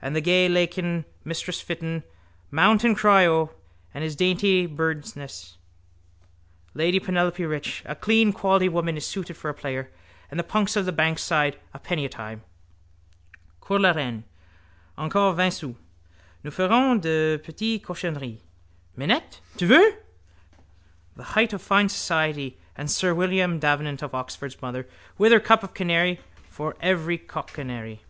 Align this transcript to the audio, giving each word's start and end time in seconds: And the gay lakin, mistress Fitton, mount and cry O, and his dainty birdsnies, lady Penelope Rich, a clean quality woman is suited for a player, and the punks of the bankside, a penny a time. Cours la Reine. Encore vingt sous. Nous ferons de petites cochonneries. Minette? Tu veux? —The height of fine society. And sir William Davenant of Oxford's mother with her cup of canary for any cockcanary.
And 0.00 0.16
the 0.16 0.20
gay 0.20 0.48
lakin, 0.48 1.04
mistress 1.24 1.60
Fitton, 1.60 2.02
mount 2.50 2.82
and 2.82 2.96
cry 2.96 3.26
O, 3.28 3.52
and 3.94 4.02
his 4.02 4.16
dainty 4.16 4.66
birdsnies, 4.66 5.54
lady 6.74 6.98
Penelope 6.98 7.44
Rich, 7.46 7.84
a 7.86 7.94
clean 7.94 8.32
quality 8.32 8.68
woman 8.68 8.96
is 8.96 9.06
suited 9.06 9.36
for 9.36 9.48
a 9.48 9.54
player, 9.54 9.88
and 10.32 10.40
the 10.40 10.42
punks 10.42 10.74
of 10.74 10.84
the 10.84 10.90
bankside, 10.90 11.60
a 11.72 11.78
penny 11.78 12.04
a 12.04 12.08
time. 12.08 12.42
Cours 13.60 13.80
la 13.80 13.92
Reine. 13.92 14.24
Encore 14.98 15.32
vingt 15.32 15.52
sous. 15.54 15.76
Nous 16.42 16.50
ferons 16.52 17.00
de 17.00 17.38
petites 17.38 17.80
cochonneries. 17.86 18.40
Minette? 18.96 19.40
Tu 19.56 19.66
veux? 19.68 19.94
—The 21.14 21.38
height 21.38 21.52
of 21.52 21.62
fine 21.62 21.88
society. 21.88 22.58
And 22.74 22.90
sir 22.90 23.14
William 23.14 23.60
Davenant 23.60 24.02
of 24.02 24.12
Oxford's 24.12 24.60
mother 24.60 24.88
with 25.18 25.30
her 25.30 25.38
cup 25.38 25.62
of 25.62 25.72
canary 25.72 26.18
for 26.50 26.74
any 26.82 27.16
cockcanary. 27.16 28.00